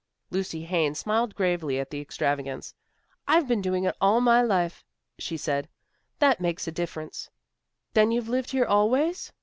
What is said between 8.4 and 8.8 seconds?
here